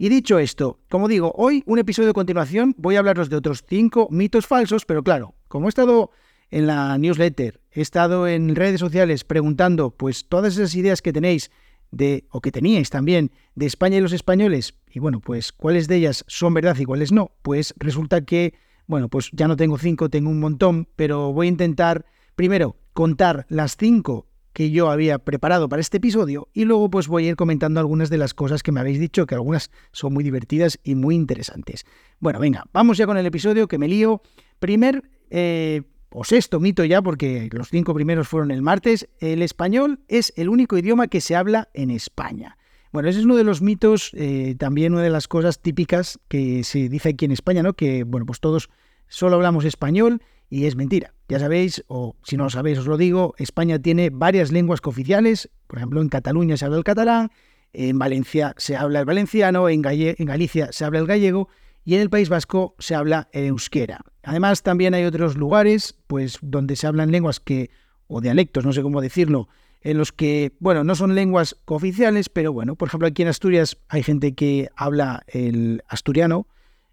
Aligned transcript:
Y 0.00 0.10
dicho 0.10 0.38
esto, 0.38 0.78
como 0.88 1.08
digo, 1.08 1.32
hoy 1.36 1.64
un 1.66 1.80
episodio 1.80 2.06
de 2.06 2.14
continuación 2.14 2.72
voy 2.78 2.94
a 2.94 3.00
hablaros 3.00 3.28
de 3.30 3.36
otros 3.36 3.64
cinco 3.68 4.06
mitos 4.12 4.46
falsos, 4.46 4.84
pero 4.84 5.02
claro, 5.02 5.34
como 5.48 5.66
he 5.66 5.70
estado 5.70 6.12
en 6.50 6.66
la 6.66 6.96
newsletter, 6.98 7.60
he 7.70 7.80
estado 7.80 8.26
en 8.26 8.54
redes 8.54 8.80
sociales 8.80 9.24
preguntando 9.24 9.90
pues 9.90 10.26
todas 10.28 10.54
esas 10.54 10.74
ideas 10.74 11.02
que 11.02 11.12
tenéis 11.12 11.50
de, 11.90 12.24
o 12.30 12.40
que 12.40 12.52
teníais 12.52 12.90
también, 12.90 13.30
de 13.54 13.66
España 13.66 13.98
y 13.98 14.00
los 14.00 14.12
españoles, 14.12 14.74
y 14.90 14.98
bueno, 14.98 15.20
pues 15.20 15.52
cuáles 15.52 15.88
de 15.88 15.96
ellas 15.96 16.24
son 16.26 16.54
verdad 16.54 16.76
y 16.78 16.84
cuáles 16.84 17.12
no, 17.12 17.32
pues 17.42 17.74
resulta 17.78 18.22
que, 18.22 18.54
bueno, 18.86 19.08
pues 19.08 19.30
ya 19.32 19.48
no 19.48 19.56
tengo 19.56 19.78
cinco, 19.78 20.08
tengo 20.08 20.30
un 20.30 20.40
montón, 20.40 20.88
pero 20.96 21.32
voy 21.32 21.46
a 21.46 21.50
intentar 21.50 22.04
primero 22.34 22.76
contar 22.92 23.46
las 23.48 23.76
cinco 23.76 24.26
que 24.52 24.70
yo 24.70 24.90
había 24.90 25.20
preparado 25.20 25.68
para 25.68 25.80
este 25.80 25.98
episodio 25.98 26.48
y 26.52 26.64
luego 26.64 26.90
pues 26.90 27.06
voy 27.06 27.26
a 27.26 27.28
ir 27.28 27.36
comentando 27.36 27.78
algunas 27.78 28.10
de 28.10 28.18
las 28.18 28.34
cosas 28.34 28.62
que 28.62 28.72
me 28.72 28.80
habéis 28.80 28.98
dicho, 28.98 29.24
que 29.24 29.36
algunas 29.36 29.70
son 29.92 30.12
muy 30.12 30.24
divertidas 30.24 30.80
y 30.82 30.96
muy 30.96 31.14
interesantes. 31.14 31.86
Bueno, 32.18 32.40
venga, 32.40 32.64
vamos 32.72 32.98
ya 32.98 33.06
con 33.06 33.16
el 33.16 33.26
episodio 33.26 33.68
que 33.68 33.78
me 33.78 33.86
lío. 33.86 34.20
Primer 34.58 35.04
eh, 35.30 35.82
o 36.10 36.24
sexto 36.24 36.60
mito 36.60 36.84
ya, 36.84 37.02
porque 37.02 37.48
los 37.52 37.68
cinco 37.68 37.94
primeros 37.94 38.28
fueron 38.28 38.50
el 38.50 38.62
martes, 38.62 39.08
el 39.20 39.42
español 39.42 40.00
es 40.08 40.32
el 40.36 40.48
único 40.48 40.78
idioma 40.78 41.08
que 41.08 41.20
se 41.20 41.36
habla 41.36 41.68
en 41.74 41.90
España. 41.90 42.56
Bueno, 42.92 43.10
ese 43.10 43.18
es 43.18 43.26
uno 43.26 43.36
de 43.36 43.44
los 43.44 43.60
mitos, 43.60 44.12
eh, 44.14 44.54
también 44.58 44.94
una 44.94 45.02
de 45.02 45.10
las 45.10 45.28
cosas 45.28 45.60
típicas 45.60 46.18
que 46.28 46.64
se 46.64 46.88
dice 46.88 47.10
aquí 47.10 47.26
en 47.26 47.32
España, 47.32 47.62
¿no? 47.62 47.74
Que, 47.74 48.04
bueno, 48.04 48.24
pues 48.24 48.40
todos 48.40 48.70
solo 49.08 49.36
hablamos 49.36 49.66
español 49.66 50.22
y 50.48 50.64
es 50.64 50.76
mentira. 50.76 51.12
Ya 51.28 51.38
sabéis, 51.38 51.84
o 51.88 52.16
si 52.22 52.38
no 52.38 52.44
lo 52.44 52.50
sabéis 52.50 52.78
os 52.78 52.86
lo 52.86 52.96
digo, 52.96 53.34
España 53.36 53.78
tiene 53.78 54.08
varias 54.10 54.50
lenguas 54.50 54.80
cooficiales, 54.80 55.50
por 55.66 55.78
ejemplo, 55.78 56.00
en 56.00 56.08
Cataluña 56.08 56.56
se 56.56 56.64
habla 56.64 56.78
el 56.78 56.84
catalán, 56.84 57.30
en 57.74 57.98
Valencia 57.98 58.54
se 58.56 58.76
habla 58.76 59.00
el 59.00 59.04
valenciano, 59.04 59.68
en, 59.68 59.82
en 59.84 60.26
Galicia 60.26 60.72
se 60.72 60.86
habla 60.86 61.00
el 61.00 61.06
gallego 61.06 61.48
y 61.84 61.94
en 61.94 62.00
el 62.00 62.10
País 62.10 62.30
Vasco 62.30 62.74
se 62.78 62.94
habla 62.94 63.28
el 63.32 63.46
euskera. 63.46 64.00
Además, 64.28 64.62
también 64.62 64.92
hay 64.92 65.04
otros 65.04 65.36
lugares, 65.36 65.94
pues, 66.06 66.36
donde 66.42 66.76
se 66.76 66.86
hablan 66.86 67.10
lenguas 67.10 67.40
que, 67.40 67.70
o 68.08 68.20
dialectos, 68.20 68.62
no 68.62 68.74
sé 68.74 68.82
cómo 68.82 69.00
decirlo, 69.00 69.48
en 69.80 69.96
los 69.96 70.12
que, 70.12 70.52
bueno, 70.60 70.84
no 70.84 70.94
son 70.96 71.14
lenguas 71.14 71.56
cooficiales, 71.64 72.28
pero 72.28 72.52
bueno, 72.52 72.76
por 72.76 72.88
ejemplo, 72.88 73.08
aquí 73.08 73.22
en 73.22 73.28
Asturias 73.28 73.78
hay 73.88 74.02
gente 74.02 74.34
que 74.34 74.68
habla 74.76 75.22
el 75.28 75.82
asturiano 75.88 76.46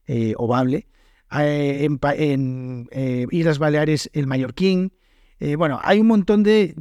eh, 0.08 0.34
o 0.38 0.48
bable, 0.48 0.88
eh, 1.38 1.86
en, 1.86 2.88
eh, 2.92 3.26
Islas 3.32 3.60
Baleares 3.60 4.10
el 4.14 4.28
mallorquín, 4.28 4.94
eh, 5.40 5.58
bueno, 5.58 5.80
hay 5.84 6.00
un 6.00 6.08
montón 6.08 6.44
de, 6.44 6.74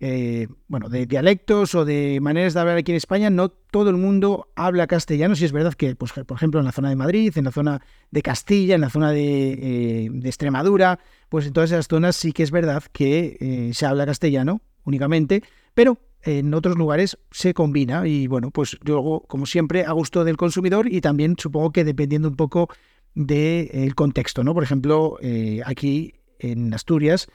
eh, 0.00 0.48
bueno, 0.66 0.88
de 0.88 1.06
dialectos 1.06 1.74
o 1.76 1.84
de 1.84 2.18
maneras 2.20 2.54
de 2.54 2.60
hablar 2.60 2.78
aquí 2.78 2.90
en 2.90 2.96
España. 2.96 3.30
No 3.30 3.48
todo 3.48 3.90
el 3.90 3.96
mundo 3.96 4.48
habla 4.56 4.88
castellano. 4.88 5.36
Si 5.36 5.44
es 5.44 5.52
verdad 5.52 5.74
que, 5.74 5.94
pues, 5.94 6.12
por 6.12 6.36
ejemplo, 6.36 6.58
en 6.58 6.66
la 6.66 6.72
zona 6.72 6.88
de 6.88 6.96
Madrid, 6.96 7.32
en 7.36 7.44
la 7.44 7.52
zona 7.52 7.80
de 8.10 8.22
Castilla, 8.22 8.74
en 8.74 8.80
la 8.80 8.90
zona 8.90 9.12
de, 9.12 9.52
eh, 9.52 10.10
Extremadura, 10.24 10.98
pues 11.28 11.46
en 11.46 11.52
todas 11.52 11.70
esas 11.70 11.86
zonas 11.86 12.16
sí 12.16 12.32
que 12.32 12.42
es 12.42 12.50
verdad 12.50 12.82
que 12.92 13.70
se 13.72 13.86
habla 13.86 14.06
castellano 14.06 14.60
únicamente, 14.84 15.42
pero 15.74 15.98
en 16.22 16.52
otros 16.54 16.76
lugares 16.76 17.18
se 17.30 17.54
combina 17.54 18.06
y 18.06 18.26
bueno, 18.26 18.50
pues 18.50 18.78
luego, 18.82 19.20
como 19.28 19.46
siempre, 19.46 19.84
a 19.84 19.92
gusto 19.92 20.24
del 20.24 20.36
consumidor 20.36 20.92
y 20.92 21.00
también 21.00 21.36
supongo 21.38 21.70
que 21.70 21.84
dependiendo 21.84 22.28
un 22.28 22.36
poco 22.36 22.68
del 23.14 23.94
contexto, 23.94 24.42
¿no? 24.42 24.54
Por 24.54 24.62
ejemplo, 24.64 25.18
aquí 25.64 26.14
en 26.38 26.72
Asturias, 26.74 27.28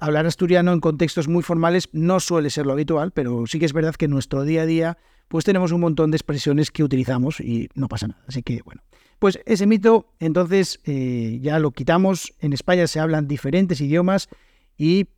hablar 0.00 0.26
asturiano 0.26 0.72
en 0.72 0.80
contextos 0.80 1.28
muy 1.28 1.42
formales 1.42 1.88
no 1.92 2.20
suele 2.20 2.50
ser 2.50 2.66
lo 2.66 2.72
habitual, 2.72 3.12
pero 3.12 3.46
sí 3.46 3.58
que 3.58 3.66
es 3.66 3.72
verdad 3.72 3.94
que 3.94 4.06
en 4.06 4.10
nuestro 4.10 4.42
día 4.44 4.62
a 4.62 4.66
día 4.66 4.98
pues 5.28 5.44
tenemos 5.44 5.72
un 5.72 5.80
montón 5.80 6.10
de 6.10 6.16
expresiones 6.16 6.70
que 6.70 6.82
utilizamos 6.82 7.40
y 7.40 7.68
no 7.74 7.88
pasa 7.88 8.08
nada. 8.08 8.22
Así 8.26 8.42
que 8.42 8.62
bueno, 8.64 8.82
pues 9.18 9.40
ese 9.46 9.66
mito 9.66 10.12
entonces 10.18 10.80
eh, 10.84 11.38
ya 11.42 11.58
lo 11.58 11.70
quitamos. 11.70 12.34
En 12.40 12.52
España 12.52 12.86
se 12.86 12.98
hablan 12.98 13.28
diferentes 13.28 13.80
idiomas 13.80 14.28
y 14.76 15.08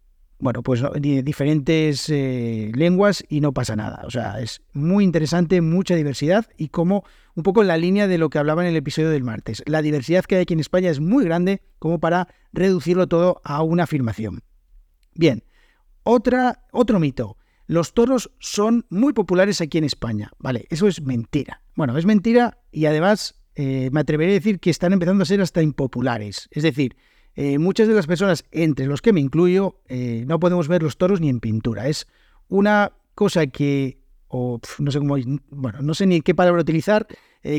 bueno, 0.41 0.63
pues 0.63 0.83
diferentes 1.03 2.09
eh, 2.09 2.73
lenguas 2.75 3.23
y 3.29 3.41
no 3.41 3.53
pasa 3.53 3.77
nada. 3.77 4.03
O 4.07 4.11
sea, 4.11 4.41
es 4.41 4.63
muy 4.73 5.05
interesante, 5.05 5.61
mucha 5.61 5.95
diversidad 5.95 6.47
y 6.57 6.69
como 6.69 7.05
un 7.35 7.43
poco 7.43 7.61
en 7.61 7.69
la 7.69 7.77
línea 7.77 8.09
de 8.09 8.19
lo 8.19 8.31
que 8.31 8.39
hablaba 8.39 8.63
en 8.63 8.71
el 8.71 8.77
episodio 8.77 9.11
del 9.11 9.23
martes. 9.23 9.63
La 9.67 9.83
diversidad 9.83 10.25
que 10.25 10.37
hay 10.37 10.43
aquí 10.43 10.55
en 10.55 10.61
España 10.61 10.91
es 10.91 10.99
muy 10.99 11.25
grande 11.25 11.63
como 11.79 12.01
para 12.01 12.29
reducirlo 12.53 13.07
todo 13.07 13.41
a 13.45 13.63
una 13.63 13.85
afirmación. 13.85 14.43
Bien, 15.21 15.45
otra, 16.03 16.65
otro 16.73 16.99
mito. 16.99 17.37
Los 17.67 17.93
toros 17.93 18.31
son 18.39 18.87
muy 18.89 19.13
populares 19.13 19.61
aquí 19.61 19.77
en 19.77 19.85
España. 19.85 20.31
Vale, 20.39 20.65
eso 20.71 20.89
es 20.89 21.03
mentira. 21.03 21.61
Bueno, 21.75 21.99
es 21.99 22.07
mentira 22.07 22.57
y 22.73 22.87
además 22.87 23.35
eh, 23.55 23.91
me 23.93 24.01
atreveré 24.01 24.31
a 24.31 24.35
decir 24.37 24.61
que 24.61 24.71
están 24.71 24.95
empezando 24.95 25.23
a 25.23 25.27
ser 25.27 25.43
hasta 25.43 25.61
impopulares. 25.61 26.49
Es 26.53 26.63
decir, 26.63 26.97
eh, 27.35 27.59
muchas 27.59 27.87
de 27.87 27.93
las 27.93 28.07
personas, 28.07 28.47
entre 28.51 28.87
los 28.87 29.03
que 29.03 29.13
me 29.13 29.21
incluyo, 29.21 29.83
eh, 29.89 30.25
no 30.27 30.41
podemos 30.41 30.69
ver 30.69 30.83
los 30.83 30.97
toros 30.97 31.21
ni 31.21 31.29
en 31.29 31.41
pintura. 31.41 31.87
Es 31.87 32.07
una 32.49 32.93
cosa 33.15 33.47
que, 33.49 33.99
o 34.29 34.59
no 34.79 34.91
sé 34.91 35.01
cómo, 35.01 35.17
bueno, 35.51 35.83
no 35.83 35.93
sé 35.93 36.07
ni 36.07 36.23
qué 36.23 36.35
palabra 36.35 36.63
utilizar, 36.63 37.07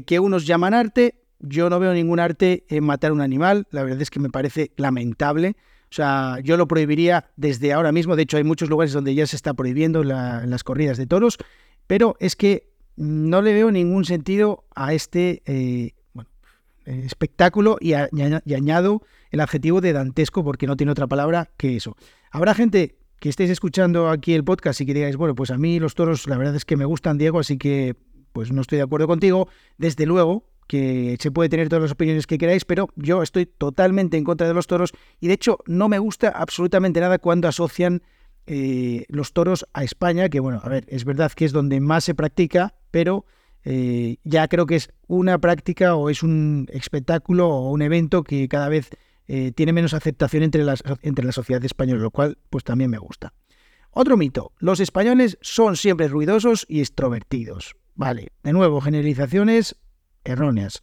que 0.08 0.20
unos 0.20 0.48
llaman 0.48 0.74
arte. 0.74 1.14
Yo 1.38 1.70
no 1.70 1.80
veo 1.80 1.94
ningún 1.94 2.20
arte 2.20 2.66
en 2.70 2.86
matar 2.86 3.12
un 3.12 3.22
animal. 3.22 3.68
La 3.70 3.84
verdad 3.84 4.02
es 4.02 4.10
que 4.10 4.20
me 4.20 4.32
parece 4.32 4.72
lamentable. 4.78 5.56
O 5.92 5.94
sea, 5.94 6.38
yo 6.42 6.56
lo 6.56 6.70
prohibiría 6.70 7.30
desde 7.36 7.74
ahora 7.74 7.92
mismo. 7.92 8.16
De 8.16 8.24
hecho, 8.24 8.38
hay 8.38 8.46
muchos 8.46 8.70
lugares 8.70 8.94
donde 8.94 9.14
ya 9.14 9.28
se 9.28 9.36
está 9.36 9.54
prohibiendo 9.54 10.06
las 10.06 10.64
corridas 10.64 10.98
de 10.98 11.06
toros. 11.06 11.38
Pero 11.86 12.16
es 12.22 12.38
que 12.38 12.70
no 12.96 13.42
le 13.42 13.54
veo 13.54 13.72
ningún 13.72 14.06
sentido 14.06 14.64
a 14.74 14.94
este 14.94 15.42
eh, 15.46 15.92
espectáculo 16.86 17.78
y, 17.82 17.94
añado 17.94 19.02
el 19.32 19.40
adjetivo 19.42 19.82
de 19.82 19.92
dantesco 19.92 20.46
porque 20.46 20.66
no 20.66 20.78
tiene 20.78 20.94
otra 20.94 21.08
palabra 21.08 21.52
que 21.58 21.76
eso. 21.76 21.98
Habrá 22.32 22.54
gente 22.54 22.96
que 23.20 23.28
estéis 23.28 23.50
escuchando 23.50 24.10
aquí 24.10 24.34
el 24.34 24.46
podcast 24.46 24.80
y 24.80 24.86
que 24.86 24.94
digáis, 24.94 25.18
bueno, 25.18 25.36
pues 25.36 25.52
a 25.52 25.58
mí 25.58 25.80
los 25.80 25.94
toros 25.94 26.26
la 26.28 26.38
verdad 26.38 26.56
es 26.56 26.64
que 26.64 26.78
me 26.78 26.86
gustan, 26.86 27.18
Diego, 27.18 27.40
así 27.40 27.58
que 27.58 27.96
pues 28.32 28.52
no 28.52 28.62
estoy 28.62 28.78
de 28.78 28.84
acuerdo 28.84 29.08
contigo. 29.08 29.50
Desde 29.78 30.06
luego 30.06 30.46
que 30.72 31.18
se 31.20 31.32
puede 31.32 31.50
tener 31.50 31.68
todas 31.68 31.82
las 31.82 31.92
opiniones 31.92 32.26
que 32.26 32.38
queráis, 32.38 32.64
pero 32.64 32.88
yo 32.96 33.24
estoy 33.24 33.46
totalmente 33.46 34.16
en 34.16 34.24
contra 34.24 34.48
de 34.48 34.54
los 34.54 34.68
toros 34.68 34.94
y 35.20 35.28
de 35.28 35.34
hecho 35.34 35.58
no 35.66 35.90
me 35.90 36.00
gusta 36.00 36.30
absolutamente 36.30 37.02
nada 37.02 37.18
cuando 37.18 37.50
asocian 37.50 38.04
eh, 38.48 39.04
los 39.10 39.34
toros 39.34 39.66
a 39.74 39.84
España, 39.84 40.30
que 40.30 40.40
bueno, 40.40 40.62
a 40.64 40.70
ver, 40.70 40.86
es 40.88 41.04
verdad 41.04 41.30
que 41.34 41.44
es 41.44 41.52
donde 41.52 41.82
más 41.82 42.06
se 42.06 42.16
practica, 42.16 42.74
pero 42.90 43.26
eh, 43.66 44.16
ya 44.24 44.48
creo 44.48 44.66
que 44.66 44.78
es 44.78 44.94
una 45.08 45.40
práctica 45.40 45.96
o 45.96 46.10
es 46.10 46.24
un 46.24 46.70
espectáculo 46.72 47.50
o 47.50 47.70
un 47.72 47.82
evento 47.82 48.24
que 48.24 48.48
cada 48.48 48.70
vez 48.70 48.92
eh, 49.28 49.52
tiene 49.52 49.74
menos 49.74 49.94
aceptación 49.94 50.42
entre, 50.42 50.64
las, 50.64 50.84
entre 51.02 51.26
la 51.26 51.34
sociedad 51.34 51.66
española, 51.66 52.02
lo 52.02 52.12
cual 52.12 52.38
pues 52.50 52.64
también 52.64 52.92
me 52.92 52.98
gusta. 52.98 53.34
Otro 53.90 54.16
mito, 54.16 54.54
los 54.60 54.80
españoles 54.80 55.38
son 55.42 55.76
siempre 55.76 56.08
ruidosos 56.08 56.66
y 56.70 56.80
extrovertidos. 56.80 57.76
Vale, 57.94 58.30
de 58.42 58.54
nuevo, 58.54 58.80
generalizaciones 58.80 59.76
erróneas. 60.24 60.82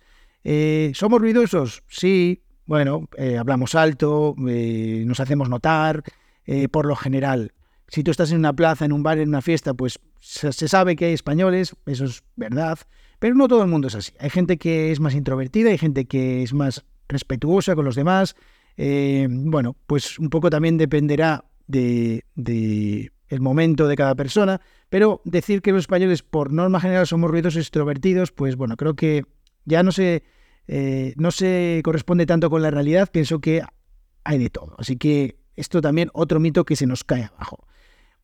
¿Somos 0.95 1.21
ruidosos? 1.21 1.83
Sí, 1.89 2.43
bueno, 2.65 3.09
hablamos 3.39 3.75
alto, 3.75 4.35
nos 4.37 5.21
hacemos 5.21 5.49
notar, 5.49 6.03
eh, 6.49 6.67
por 6.67 6.87
lo 6.87 6.97
general. 6.97 7.53
Si 7.89 8.03
tú 8.03 8.11
estás 8.11 8.33
en 8.33 8.39
una 8.39 8.55
plaza, 8.55 8.87
en 8.87 8.93
un 8.93 9.03
bar, 9.03 9.19
en 9.19 9.29
una 9.29 9.43
fiesta, 9.43 9.75
pues 9.75 10.01
se, 10.19 10.51
sabe 10.51 10.97
que 10.97 11.05
hay 11.05 11.13
españoles, 11.13 11.77
eso 11.85 12.07
es 12.07 12.25
verdad, 12.37 12.79
pero 13.19 13.35
no 13.35 13.49
todo 13.49 13.63
el 13.63 13.69
mundo 13.69 13.89
es 13.89 13.95
así. 13.95 14.13
Hay 14.19 14.31
gente 14.31 14.57
que 14.57 14.91
es 14.91 14.99
más 14.99 15.15
introvertida, 15.15 15.69
hay 15.69 15.77
gente 15.77 16.07
que 16.07 16.43
es 16.43 16.55
más 16.55 16.87
respetuosa 17.07 17.75
con 17.75 17.85
los 17.85 17.97
demás. 17.97 18.35
Eh, 18.79 19.29
bueno, 19.29 19.77
pues 19.87 20.19
un 20.19 20.31
poco 20.31 20.49
también 20.49 20.79
dependerá 20.79 21.45
de, 21.67 22.25
el 23.29 23.41
momento 23.41 23.87
de 23.89 23.97
cada 23.97 24.15
persona, 24.15 24.61
pero 24.89 25.21
decir 25.25 25.63
que 25.63 25.73
los 25.73 25.81
españoles 25.81 26.23
por 26.23 26.53
norma 26.53 26.81
general 26.81 27.07
somos 27.07 27.31
ruidosos 27.31 27.61
extrovertidos, 27.63 28.33
pues 28.33 28.57
bueno, 28.57 28.77
creo 28.77 28.95
que 28.95 29.25
ya 29.65 29.83
no 29.83 29.93
se, 29.93 30.25
eh, 30.67 31.15
no 31.17 31.31
se 31.31 31.81
corresponde 31.85 32.27
tanto 32.27 32.51
con 32.51 32.63
la 32.63 32.71
realidad, 32.71 33.11
pienso 33.11 33.41
que 33.41 33.63
hay 34.25 34.39
de 34.39 34.51
todo. 34.51 34.75
Así 34.79 34.97
que 34.97 35.39
esto 35.57 35.81
también 35.81 36.11
otro 36.15 36.41
mito 36.41 36.65
que 36.65 36.77
se 36.77 36.87
nos 36.87 37.05
cae 37.05 37.25
abajo. 37.25 37.67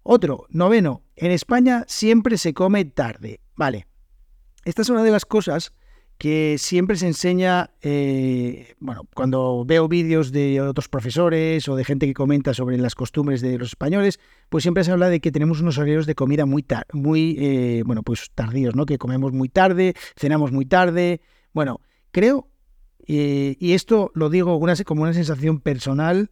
Otro, 0.03 0.47
noveno, 0.51 1.03
en 1.17 1.31
España 1.31 1.85
siempre 1.89 2.39
se 2.39 2.53
come 2.55 2.85
tarde. 2.85 3.41
Vale, 3.57 3.87
esta 4.65 4.83
es 4.83 4.89
una 4.89 5.03
de 5.03 5.11
las 5.11 5.25
cosas 5.25 5.73
que 6.19 6.57
siempre 6.59 6.97
se 6.97 7.07
enseña, 7.07 7.71
eh, 7.83 8.75
bueno, 8.79 9.03
cuando 9.15 9.65
veo 9.67 9.89
vídeos 9.89 10.33
de 10.33 10.61
otros 10.61 10.89
profesores 10.89 11.69
o 11.69 11.77
de 11.77 11.85
gente 11.85 12.07
que 12.07 12.15
comenta 12.15 12.55
sobre 12.55 12.79
las 12.79 12.95
costumbres 12.95 13.41
de 13.41 13.59
los 13.59 13.69
españoles, 13.69 14.21
pues 14.49 14.63
siempre 14.63 14.85
se 14.85 14.93
habla 14.93 15.09
de 15.09 15.21
que 15.21 15.33
tenemos 15.33 15.61
unos 15.61 15.77
horarios 15.79 16.07
de 16.07 16.15
comida 16.15 16.47
muy, 16.47 16.65
muy 16.93 17.37
eh, 17.39 17.83
bueno, 17.85 18.03
pues 18.03 18.31
tardíos, 18.35 18.75
¿no? 18.75 18.87
Que 18.87 18.99
comemos 18.99 19.33
muy 19.33 19.49
tarde, 19.49 19.95
cenamos 20.17 20.53
muy 20.53 20.67
tarde. 20.67 21.21
Bueno, 21.53 21.81
creo, 22.11 22.49
eh, 23.07 23.57
y 23.59 23.73
esto 23.73 24.11
lo 24.15 24.31
digo 24.31 24.61
como 24.85 25.03
una 25.03 25.13
sensación 25.13 25.61
personal, 25.61 26.31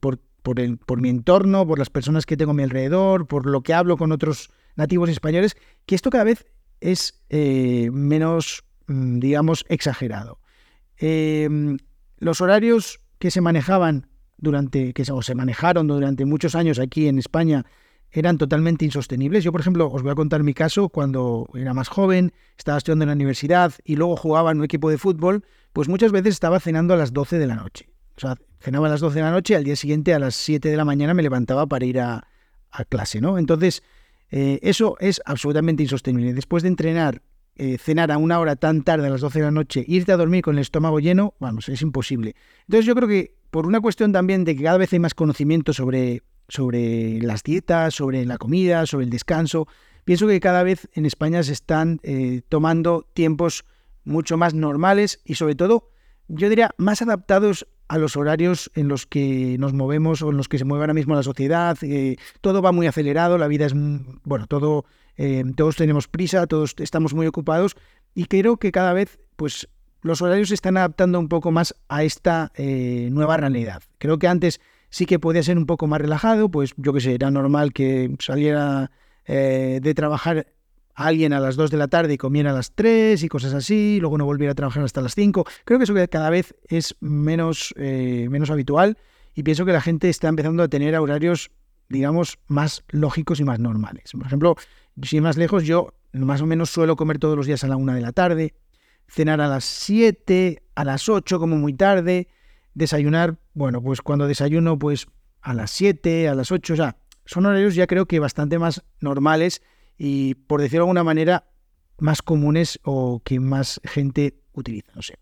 por, 0.00 0.20
por, 0.42 1.00
mi 1.00 1.08
entorno, 1.08 1.66
por 1.66 1.78
las 1.78 1.90
personas 1.90 2.24
que 2.24 2.36
tengo 2.36 2.52
a 2.52 2.54
mi 2.54 2.62
alrededor, 2.62 3.26
por 3.26 3.46
lo 3.46 3.62
que 3.62 3.74
hablo 3.74 3.96
con 3.96 4.12
otros 4.12 4.50
nativos 4.76 5.10
españoles, 5.10 5.56
que 5.84 5.94
esto 5.94 6.10
cada 6.10 6.24
vez 6.24 6.46
es 6.80 7.20
eh, 7.28 7.90
menos, 7.92 8.64
digamos, 8.88 9.64
exagerado. 9.68 10.40
Em, 10.96 11.76
los 12.18 12.40
horarios 12.40 13.00
que 13.18 13.30
se 13.30 13.40
manejaban 13.40 14.08
durante, 14.36 14.92
que 14.92 15.04
o 15.12 15.22
se 15.22 15.34
manejaron 15.34 15.86
durante 15.86 16.24
muchos 16.24 16.54
años 16.54 16.78
aquí 16.78 17.08
en 17.08 17.18
España, 17.18 17.64
eran 18.10 18.38
totalmente 18.38 18.84
insostenibles. 18.84 19.44
Yo, 19.44 19.52
por 19.52 19.60
ejemplo, 19.60 19.90
os 19.90 20.02
voy 20.02 20.12
a 20.12 20.14
contar 20.14 20.42
mi 20.42 20.54
caso 20.54 20.88
cuando 20.88 21.48
era 21.54 21.74
más 21.74 21.88
joven, 21.88 22.32
estaba 22.56 22.78
estudiando 22.78 23.04
en 23.04 23.08
la 23.08 23.14
universidad 23.14 23.72
y 23.84 23.96
luego 23.96 24.16
jugaba 24.16 24.50
en 24.50 24.58
un 24.58 24.64
equipo 24.64 24.90
de 24.90 24.98
fútbol, 24.98 25.44
pues 25.72 25.88
muchas 25.88 26.12
veces 26.12 26.34
estaba 26.34 26.58
cenando 26.60 26.94
a 26.94 26.96
las 26.96 27.12
12 27.12 27.38
de 27.38 27.46
la 27.46 27.56
noche. 27.56 27.90
O 28.16 28.20
sea, 28.20 28.36
cenaba 28.60 28.86
a 28.86 28.90
las 28.90 29.00
12 29.00 29.16
de 29.16 29.22
la 29.22 29.30
noche 29.30 29.54
y 29.54 29.56
al 29.56 29.64
día 29.64 29.76
siguiente 29.76 30.14
a 30.14 30.18
las 30.18 30.34
7 30.36 30.70
de 30.70 30.76
la 30.76 30.84
mañana 30.84 31.14
me 31.14 31.22
levantaba 31.22 31.66
para 31.66 31.84
ir 31.84 32.00
a, 32.00 32.26
clase, 32.88 33.20
¿no? 33.20 33.38
Entonces, 33.38 33.82
eh, 34.30 34.58
eso 34.62 34.96
es 35.00 35.20
absolutamente 35.24 35.82
insostenible. 35.82 36.32
Después 36.32 36.62
de 36.62 36.68
entrenar, 36.68 37.22
eh, 37.58 37.76
cenar 37.78 38.10
a 38.12 38.18
una 38.18 38.38
hora 38.38 38.56
tan 38.56 38.82
tarde, 38.82 39.08
a 39.08 39.10
las 39.10 39.20
12 39.20 39.40
de 39.40 39.44
la 39.44 39.50
noche, 39.50 39.84
irte 39.86 40.12
a 40.12 40.16
dormir 40.16 40.42
con 40.42 40.54
el 40.54 40.60
estómago 40.60 41.00
lleno, 41.00 41.34
vamos, 41.40 41.68
es 41.68 41.82
imposible. 41.82 42.34
Entonces 42.60 42.86
yo 42.86 42.94
creo 42.94 43.08
que 43.08 43.34
por 43.50 43.66
una 43.66 43.80
cuestión 43.80 44.12
también 44.12 44.44
de 44.44 44.56
que 44.56 44.62
cada 44.62 44.78
vez 44.78 44.92
hay 44.92 44.98
más 44.98 45.14
conocimiento 45.14 45.72
sobre, 45.72 46.22
sobre 46.48 47.20
las 47.20 47.42
dietas, 47.42 47.94
sobre 47.94 48.24
la 48.24 48.38
comida, 48.38 48.86
sobre 48.86 49.04
el 49.04 49.10
descanso, 49.10 49.66
pienso 50.04 50.26
que 50.26 50.40
cada 50.40 50.62
vez 50.62 50.88
en 50.94 51.04
España 51.04 51.42
se 51.42 51.52
están 51.52 52.00
eh, 52.02 52.42
tomando 52.48 53.06
tiempos 53.12 53.64
mucho 54.04 54.36
más 54.36 54.54
normales 54.54 55.20
y 55.24 55.34
sobre 55.34 55.54
todo, 55.54 55.90
yo 56.28 56.48
diría, 56.48 56.70
más 56.78 57.02
adaptados 57.02 57.66
a 57.88 57.98
los 57.98 58.16
horarios 58.16 58.70
en 58.74 58.88
los 58.88 59.06
que 59.06 59.56
nos 59.58 59.72
movemos 59.72 60.22
o 60.22 60.30
en 60.30 60.36
los 60.36 60.48
que 60.48 60.58
se 60.58 60.64
mueve 60.64 60.82
ahora 60.82 60.94
mismo 60.94 61.14
la 61.14 61.22
sociedad. 61.22 61.76
Eh, 61.82 62.16
todo 62.40 62.62
va 62.62 62.72
muy 62.72 62.86
acelerado, 62.86 63.38
la 63.38 63.48
vida 63.48 63.66
es, 63.66 63.72
bueno, 63.74 64.46
todo, 64.46 64.84
eh, 65.16 65.42
todos 65.56 65.76
tenemos 65.76 66.06
prisa, 66.06 66.46
todos 66.46 66.74
estamos 66.78 67.14
muy 67.14 67.26
ocupados 67.26 67.76
y 68.14 68.26
creo 68.26 68.58
que 68.58 68.72
cada 68.72 68.92
vez, 68.92 69.18
pues, 69.36 69.68
los 70.02 70.22
horarios 70.22 70.48
se 70.48 70.54
están 70.54 70.76
adaptando 70.76 71.18
un 71.18 71.28
poco 71.28 71.50
más 71.50 71.74
a 71.88 72.04
esta 72.04 72.52
eh, 72.54 73.08
nueva 73.10 73.36
realidad. 73.36 73.82
Creo 73.98 74.18
que 74.18 74.28
antes 74.28 74.60
sí 74.90 75.06
que 75.06 75.18
podía 75.18 75.42
ser 75.42 75.58
un 75.58 75.66
poco 75.66 75.86
más 75.86 76.00
relajado, 76.00 76.50
pues 76.50 76.74
yo 76.76 76.92
que 76.92 77.00
sé, 77.00 77.14
era 77.14 77.30
normal 77.30 77.72
que 77.72 78.14
saliera 78.20 78.90
de 79.26 79.92
trabajar 79.94 80.46
alguien 81.06 81.32
a 81.32 81.38
las 81.38 81.54
2 81.54 81.70
de 81.70 81.76
la 81.76 81.86
tarde 81.86 82.14
y 82.14 82.18
comiera 82.18 82.50
a 82.50 82.52
las 82.52 82.72
3 82.72 83.22
y 83.22 83.28
cosas 83.28 83.54
así, 83.54 83.98
luego 84.00 84.18
no 84.18 84.24
volviera 84.24 84.52
a 84.52 84.54
trabajar 84.56 84.82
hasta 84.82 85.00
las 85.00 85.14
5. 85.14 85.44
Creo 85.64 85.78
que 85.78 85.84
eso 85.84 85.94
cada 86.10 86.28
vez 86.28 86.56
es 86.68 86.96
menos, 87.00 87.72
eh, 87.76 88.26
menos 88.30 88.50
habitual 88.50 88.98
y 89.34 89.44
pienso 89.44 89.64
que 89.64 89.72
la 89.72 89.80
gente 89.80 90.08
está 90.08 90.26
empezando 90.26 90.64
a 90.64 90.68
tener 90.68 90.96
horarios, 90.96 91.52
digamos, 91.88 92.38
más 92.48 92.82
lógicos 92.88 93.38
y 93.38 93.44
más 93.44 93.60
normales. 93.60 94.10
Por 94.10 94.26
ejemplo, 94.26 94.56
si 95.02 95.20
más 95.20 95.36
lejos, 95.36 95.64
yo 95.64 95.94
más 96.12 96.40
o 96.40 96.46
menos 96.46 96.70
suelo 96.70 96.96
comer 96.96 97.18
todos 97.18 97.36
los 97.36 97.46
días 97.46 97.62
a 97.62 97.68
la 97.68 97.76
1 97.76 97.94
de 97.94 98.00
la 98.00 98.10
tarde, 98.10 98.54
cenar 99.06 99.40
a 99.40 99.46
las 99.46 99.64
7, 99.64 100.64
a 100.74 100.84
las 100.84 101.08
8 101.08 101.38
como 101.38 101.56
muy 101.56 101.74
tarde, 101.74 102.26
desayunar, 102.74 103.38
bueno, 103.54 103.80
pues 103.80 104.02
cuando 104.02 104.26
desayuno, 104.26 104.76
pues 104.76 105.06
a 105.42 105.54
las 105.54 105.70
7, 105.70 106.28
a 106.28 106.34
las 106.34 106.50
8, 106.50 106.72
o 106.72 106.76
sea, 106.76 106.96
son 107.24 107.46
horarios 107.46 107.76
ya 107.76 107.86
creo 107.86 108.06
que 108.06 108.18
bastante 108.18 108.58
más 108.58 108.82
normales 109.00 109.62
y, 109.98 110.34
por 110.34 110.60
decirlo 110.60 110.84
de 110.84 110.90
alguna 110.90 111.04
manera, 111.04 111.44
más 111.98 112.22
comunes 112.22 112.78
o 112.84 113.20
que 113.24 113.40
más 113.40 113.80
gente 113.84 114.40
utiliza. 114.52 114.92
No 114.94 115.02
sé. 115.02 115.16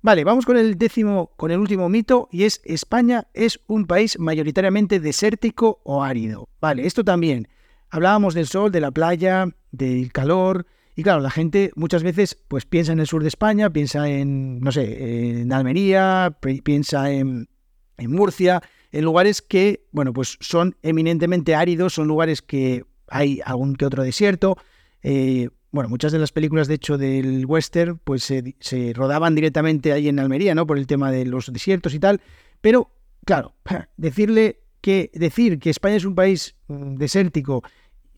Vale, 0.00 0.24
vamos 0.24 0.46
con 0.46 0.56
el 0.56 0.78
décimo, 0.78 1.32
con 1.36 1.50
el 1.50 1.58
último 1.58 1.88
mito, 1.88 2.28
y 2.30 2.44
es 2.44 2.60
España 2.64 3.26
es 3.34 3.60
un 3.66 3.86
país 3.86 4.18
mayoritariamente 4.18 5.00
desértico 5.00 5.80
o 5.84 6.02
árido. 6.02 6.48
Vale, 6.60 6.86
esto 6.86 7.04
también. 7.04 7.48
Hablábamos 7.90 8.34
del 8.34 8.46
sol, 8.46 8.70
de 8.70 8.80
la 8.80 8.90
playa, 8.90 9.48
del 9.72 10.12
calor, 10.12 10.66
y 10.94 11.02
claro, 11.02 11.20
la 11.20 11.30
gente 11.30 11.70
muchas 11.74 12.02
veces 12.02 12.36
pues 12.48 12.64
piensa 12.64 12.92
en 12.92 13.00
el 13.00 13.06
sur 13.06 13.22
de 13.22 13.28
España, 13.28 13.70
piensa 13.70 14.08
en, 14.08 14.60
no 14.60 14.72
sé, 14.72 15.40
en 15.40 15.52
Almería, 15.52 16.36
piensa 16.64 17.10
en, 17.10 17.48
en 17.96 18.12
Murcia, 18.12 18.62
en 18.90 19.04
lugares 19.04 19.42
que, 19.42 19.86
bueno, 19.92 20.12
pues 20.12 20.38
son 20.40 20.76
eminentemente 20.82 21.54
áridos, 21.54 21.94
son 21.94 22.08
lugares 22.08 22.42
que 22.42 22.84
hay 23.10 23.40
algún 23.44 23.76
que 23.76 23.86
otro 23.86 24.02
desierto. 24.02 24.56
Eh, 25.02 25.48
bueno, 25.70 25.90
muchas 25.90 26.12
de 26.12 26.18
las 26.18 26.32
películas, 26.32 26.66
de 26.66 26.74
hecho, 26.74 26.96
del 26.96 27.44
western, 27.44 27.98
pues 27.98 28.24
se, 28.24 28.92
rodaban 28.94 29.34
directamente 29.34 29.92
ahí 29.92 30.08
en 30.08 30.18
Almería, 30.18 30.54
¿no? 30.54 30.66
Por 30.66 30.78
el 30.78 30.86
tema 30.86 31.10
de 31.10 31.26
los 31.26 31.52
desiertos 31.52 31.94
y 31.94 31.98
tal. 31.98 32.20
Pero, 32.60 32.90
claro, 33.24 33.54
decirle 33.96 34.60
que, 34.80 35.10
decir 35.14 35.58
que 35.58 35.70
España 35.70 35.96
es 35.96 36.04
un 36.04 36.14
país 36.14 36.56
mm, 36.68 36.96
desértico, 36.96 37.62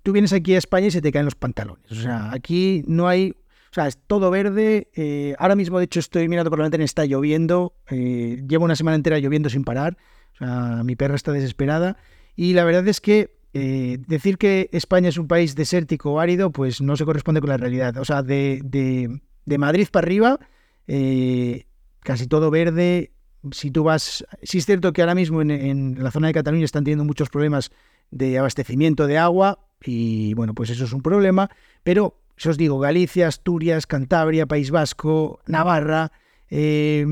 tú 0.03 0.13
vienes 0.13 0.33
aquí 0.33 0.55
a 0.55 0.59
España 0.59 0.87
y 0.87 0.91
se 0.91 1.03
te 1.03 1.11
caen 1.11 1.25
los 1.25 1.35
pantalones. 1.35 1.91
O 1.91 1.97
sea, 1.97 2.33
aquí 2.33 2.85
no 2.87 3.09
hay. 3.09 3.35
O 3.71 3.75
sea, 3.75 3.87
es 3.87 3.99
todo 3.99 4.31
verde. 4.31 4.89
Eh, 4.95 5.35
ahora 5.39 5.55
mismo, 5.55 5.79
de 5.79 5.85
hecho, 5.85 6.01
estoy 6.01 6.29
mirando 6.29 6.51
por 6.51 6.59
la 6.59 6.65
ventana, 6.65 6.85
está 6.85 7.05
lloviendo. 7.05 7.75
Eh, 7.89 8.43
llevo 8.49 8.65
una 8.65 8.75
semana 8.75 8.97
entera 8.97 9.19
lloviendo 9.19 9.49
sin 9.49 9.65
parar. 9.65 9.97
O 10.35 10.39
sea, 10.39 10.83
mi 10.85 10.97
perra 10.97 11.15
está 11.15 11.31
desesperada. 11.33 11.97
Y 12.35 12.55
la 12.55 12.65
verdad 12.65 12.87
es 12.89 13.01
que 13.01 13.40
eh, 13.53 13.99
decir 14.07 14.39
que 14.39 14.69
España 14.73 15.09
es 15.09 15.19
un 15.19 15.27
país 15.27 15.57
desértico 15.57 16.13
o 16.13 16.21
árido, 16.21 16.51
pues 16.51 16.81
no 16.81 16.97
se 16.97 17.05
corresponde 17.05 17.41
con 17.41 17.51
la 17.51 17.57
realidad. 17.57 17.97
O 17.97 18.05
sea, 18.05 18.23
de, 18.23 19.21
Madrid 19.47 19.89
para 19.91 20.05
arriba, 20.05 20.39
eh, 20.87 21.67
casi 22.01 22.27
todo 22.27 22.51
verde. 22.51 23.13
Si 23.51 23.71
tú 23.71 23.85
vas, 23.85 24.25
sí 24.43 24.59
es 24.59 24.67
cierto 24.67 24.93
que 24.93 25.03
ahora 25.03 25.15
mismo 25.15 25.43
en, 25.43 25.97
la 25.99 26.11
zona 26.11 26.29
de 26.29 26.35
Cataluña 26.35 26.65
están 26.65 26.85
teniendo 26.85 27.05
muchos 27.05 27.29
problemas 27.29 27.71
de 28.11 28.39
abastecimiento 28.39 29.07
de 29.07 29.19
agua 29.19 29.59
y 29.83 30.35
bueno, 30.35 30.55
pues 30.55 30.71
eso 30.71 30.85
es 30.85 30.93
un 30.93 31.01
problema, 31.01 31.49
pero 31.83 32.21
os 32.45 32.59
digo, 32.59 32.79
Galicia, 32.79 33.29
Asturias, 33.29 33.87
Cantabria, 33.87 34.47
País 34.47 34.71
Vasco, 34.71 35.41
Navarra, 35.47 36.13
eh, 36.51 37.07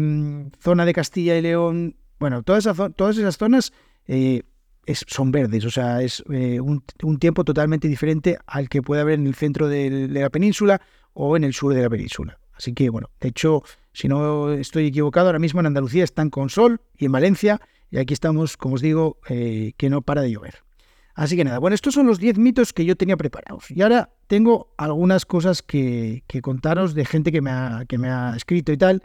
zona 0.61 0.85
de 0.85 0.93
Castilla 0.93 1.37
y 1.37 1.43
León, 1.43 1.97
bueno, 2.19 2.43
todas, 2.43 2.67
esas, 2.67 2.95
todas 2.95 3.17
esas 3.17 3.39
zonas 3.39 3.73
son 4.95 5.31
verdes, 5.31 5.65
o 5.65 5.71
sea, 5.71 6.03
es 6.03 6.23
eh, 6.31 6.61
un, 6.61 6.83
tiempo 7.19 7.45
totalmente 7.45 7.89
diferente 7.89 8.39
al 8.47 8.69
que 8.69 8.83
puede 8.83 9.03
haber 9.03 9.19
en 9.19 9.27
el 9.27 9.35
centro 9.35 9.69
de, 9.69 10.09
la 10.09 10.31
península 10.31 10.81
o 11.13 11.37
en 11.37 11.45
el 11.45 11.53
sur 11.53 11.75
de 11.75 11.83
la 11.83 11.91
península. 11.91 12.39
Así 12.53 12.73
que, 12.73 12.89
bueno, 12.91 13.11
de 13.21 13.29
hecho, 13.29 13.63
si 13.93 14.09
no 14.09 14.53
estoy 14.53 14.87
equivocado, 14.87 15.27
ahora 15.27 15.39
mismo 15.39 15.61
en 15.61 15.67
Andalucía 15.67 16.05
están 16.05 16.31
con 16.31 16.49
sol 16.49 16.81
y 16.97 17.05
en 17.05 17.13
Valencia, 17.13 17.61
y 17.91 17.99
aquí 17.99 18.15
estamos, 18.15 18.57
como 18.57 18.75
os 18.75 18.83
digo, 18.83 19.19
eh, 19.29 19.73
que 19.77 19.91
no 19.91 20.03
para 20.03 20.23
de 20.23 20.33
llover. 20.33 20.63
Así 21.15 21.37
que 21.37 21.45
nada, 21.45 21.59
bueno, 21.59 21.75
estos 21.75 21.95
son 21.95 22.07
los 22.07 22.21
10 22.21 22.39
mitos 22.39 22.73
que 22.73 22.85
yo 22.85 22.97
tenía 22.97 23.17
preparados. 23.17 23.71
Y 23.71 23.83
ahora 23.83 24.11
tengo 24.29 24.73
algunas 24.77 25.27
cosas 25.27 25.63
que, 25.63 26.23
contaros 26.43 26.95
de 26.95 27.05
gente 27.05 27.33
que 27.33 27.41
me, 27.41 27.51
ha, 27.51 27.85
que 27.89 27.99
me 27.99 28.09
ha 28.09 28.35
escrito 28.37 28.71
y 28.71 28.77
tal. 28.77 29.03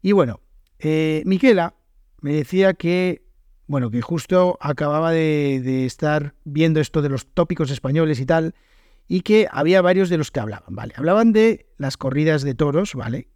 Y 0.00 0.12
bueno, 0.12 0.40
eh, 0.78 1.22
Miquela 1.26 1.74
me 2.20 2.34
decía 2.34 2.74
que 2.74 3.27
bueno, 3.68 3.90
que 3.90 4.00
justo 4.00 4.58
acababa 4.60 5.12
de, 5.12 5.84
estar 5.84 6.34
viendo 6.44 6.80
esto 6.80 7.02
de 7.02 7.10
los 7.10 7.26
tópicos 7.26 7.70
españoles 7.70 8.18
y 8.18 8.26
tal, 8.26 8.54
y 9.06 9.20
que 9.20 9.46
había 9.50 9.82
varios 9.82 10.08
de 10.08 10.16
los 10.16 10.30
que 10.30 10.40
hablaban, 10.40 10.74
¿vale? 10.74 10.94
Hablaban 10.96 11.32
de 11.32 11.66
las 11.76 11.96
corridas 11.96 12.42
de 12.42 12.54
toros, 12.54 12.94
¿vale? 12.94 13.28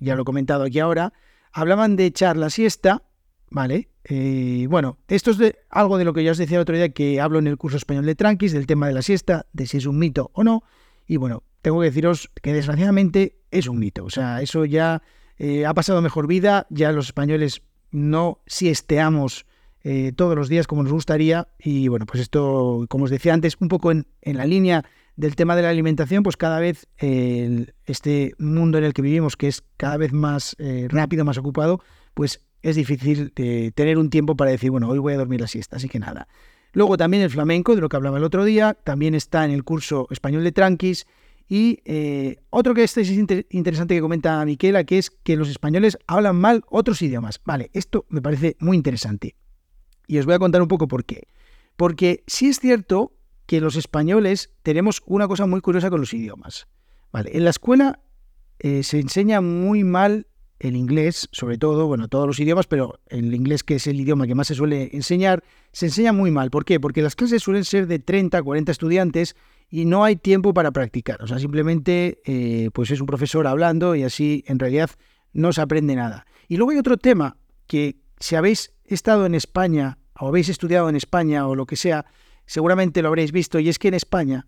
Ya 0.00 0.14
lo 0.14 0.22
he 0.22 0.24
comentado 0.24 0.64
aquí 0.64 0.80
ahora. 0.80 1.14
Hablaban 1.52 1.96
de 1.96 2.06
echar 2.06 2.36
la 2.36 2.50
siesta, 2.50 3.02
¿vale? 3.50 3.88
Eh, 4.04 4.66
bueno, 4.68 4.98
esto 5.08 5.30
es 5.30 5.38
de, 5.38 5.56
algo 5.70 5.96
de 5.96 6.04
lo 6.04 6.12
que 6.12 6.24
ya 6.24 6.32
os 6.32 6.38
decía 6.38 6.58
el 6.58 6.62
otro 6.62 6.76
día 6.76 6.90
que 6.90 7.20
hablo 7.20 7.38
en 7.38 7.46
el 7.46 7.56
curso 7.56 7.78
español 7.78 8.04
de 8.04 8.14
Tranquis, 8.14 8.52
del 8.52 8.66
tema 8.66 8.86
de 8.86 8.92
la 8.92 9.02
siesta, 9.02 9.46
de 9.52 9.66
si 9.66 9.78
es 9.78 9.86
un 9.86 9.98
mito 9.98 10.30
o 10.34 10.44
no. 10.44 10.62
Y 11.06 11.16
bueno, 11.16 11.42
tengo 11.62 11.80
que 11.80 11.86
deciros 11.86 12.30
que 12.42 12.52
desgraciadamente 12.52 13.38
es 13.50 13.66
un 13.66 13.78
mito. 13.78 14.04
O 14.04 14.10
sea, 14.10 14.42
eso 14.42 14.66
ya 14.66 15.02
eh, 15.38 15.64
ha 15.64 15.72
pasado 15.72 16.02
mejor 16.02 16.26
vida, 16.26 16.66
ya 16.68 16.92
los 16.92 17.06
españoles 17.06 17.62
no 17.90 18.40
siesteamos 18.46 19.46
eh, 19.84 20.12
todos 20.16 20.34
los 20.34 20.48
días 20.48 20.66
como 20.66 20.82
nos 20.82 20.92
gustaría. 20.92 21.48
Y 21.58 21.88
bueno, 21.88 22.06
pues 22.06 22.22
esto, 22.22 22.86
como 22.88 23.04
os 23.04 23.10
decía 23.10 23.34
antes, 23.34 23.56
un 23.60 23.68
poco 23.68 23.92
en, 23.92 24.06
la 24.22 24.46
línea 24.46 24.84
del 25.14 25.36
tema 25.36 25.54
de 25.54 25.62
la 25.62 25.68
alimentación, 25.68 26.22
pues 26.22 26.36
cada 26.36 26.58
vez 26.58 26.88
este 26.96 28.32
mundo 28.38 28.78
en 28.78 28.84
el 28.84 28.94
que 28.94 29.02
vivimos, 29.02 29.36
que 29.36 29.46
es 29.46 29.62
cada 29.76 29.98
vez 29.98 30.12
más 30.12 30.56
eh, 30.58 30.88
rápido, 30.90 31.24
más 31.24 31.38
ocupado, 31.38 31.80
pues 32.14 32.40
es 32.62 32.76
difícil 32.76 33.32
tener 33.32 33.98
un 33.98 34.08
tiempo 34.08 34.36
para 34.36 34.50
decir, 34.50 34.70
bueno, 34.70 34.88
hoy 34.88 34.98
voy 34.98 35.12
a 35.12 35.18
dormir 35.18 35.42
la 35.42 35.46
siesta, 35.46 35.76
así 35.76 35.88
que 35.88 35.98
nada. 35.98 36.26
Luego 36.72 36.96
también 36.96 37.22
el 37.22 37.30
flamenco, 37.30 37.74
de 37.74 37.82
lo 37.82 37.88
que 37.88 37.96
hablaba 37.96 38.16
el 38.18 38.24
otro 38.24 38.44
día, 38.44 38.74
también 38.82 39.14
está 39.14 39.44
en 39.44 39.50
el 39.50 39.64
curso 39.64 40.08
español 40.10 40.42
de 40.42 40.52
Tranquis. 40.52 41.06
Y 41.46 41.80
eh, 41.84 42.38
otro 42.48 42.74
que 42.74 42.84
este 42.84 43.02
es 43.02 43.10
interesante 43.50 43.94
que 43.94 44.00
comenta 44.00 44.42
Miquela, 44.46 44.84
que 44.84 44.96
es 44.96 45.10
que 45.10 45.36
los 45.36 45.50
españoles 45.50 45.98
hablan 46.06 46.36
mal 46.36 46.64
otros 46.70 47.02
idiomas. 47.02 47.40
Vale, 47.44 47.70
esto 47.74 48.06
me 48.08 48.22
parece 48.22 48.56
muy 48.60 48.78
interesante. 48.78 49.36
Y 50.06 50.18
os 50.18 50.26
voy 50.26 50.34
a 50.34 50.38
contar 50.38 50.62
un 50.62 50.68
poco 50.68 50.88
por 50.88 51.04
qué. 51.04 51.28
Porque 51.76 52.22
sí 52.26 52.48
es 52.48 52.60
cierto 52.60 53.12
que 53.46 53.60
los 53.60 53.76
españoles 53.76 54.50
tenemos 54.62 55.02
una 55.06 55.28
cosa 55.28 55.46
muy 55.46 55.60
curiosa 55.60 55.90
con 55.90 56.00
los 56.00 56.14
idiomas. 56.14 56.66
Vale, 57.12 57.30
en 57.36 57.44
la 57.44 57.50
escuela 57.50 58.00
eh, 58.58 58.82
se 58.82 58.98
enseña 58.98 59.40
muy 59.40 59.84
mal 59.84 60.26
el 60.60 60.76
inglés, 60.76 61.28
sobre 61.32 61.58
todo, 61.58 61.86
bueno, 61.86 62.08
todos 62.08 62.26
los 62.26 62.38
idiomas, 62.40 62.66
pero 62.66 63.00
el 63.08 63.34
inglés, 63.34 63.62
que 63.62 63.74
es 63.74 63.86
el 63.86 64.00
idioma 64.00 64.26
que 64.26 64.34
más 64.34 64.46
se 64.46 64.54
suele 64.54 64.90
enseñar, 64.92 65.42
se 65.72 65.86
enseña 65.86 66.12
muy 66.12 66.30
mal. 66.30 66.50
¿Por 66.50 66.64
qué? 66.64 66.80
Porque 66.80 67.02
las 67.02 67.16
clases 67.16 67.42
suelen 67.42 67.64
ser 67.64 67.86
de 67.86 67.98
30, 67.98 68.42
40 68.42 68.72
estudiantes 68.72 69.36
y 69.68 69.84
no 69.84 70.04
hay 70.04 70.16
tiempo 70.16 70.54
para 70.54 70.70
practicar. 70.70 71.22
O 71.22 71.26
sea, 71.26 71.38
simplemente 71.38 72.20
eh, 72.24 72.70
pues 72.72 72.90
es 72.90 73.00
un 73.00 73.06
profesor 73.06 73.46
hablando 73.46 73.94
y 73.94 74.04
así 74.04 74.44
en 74.46 74.58
realidad 74.58 74.90
no 75.32 75.52
se 75.52 75.60
aprende 75.60 75.96
nada. 75.96 76.26
Y 76.48 76.56
luego 76.56 76.70
hay 76.70 76.78
otro 76.78 76.96
tema 76.96 77.36
que 77.66 77.96
si 78.18 78.36
habéis 78.36 78.72
estado 78.84 79.26
en 79.26 79.34
España 79.34 79.98
o 80.18 80.28
habéis 80.28 80.48
estudiado 80.48 80.88
en 80.88 80.96
España 80.96 81.46
o 81.46 81.54
lo 81.54 81.66
que 81.66 81.76
sea, 81.76 82.06
seguramente 82.46 83.02
lo 83.02 83.08
habréis 83.08 83.32
visto, 83.32 83.58
y 83.58 83.68
es 83.68 83.78
que 83.78 83.88
en 83.88 83.94
España 83.94 84.46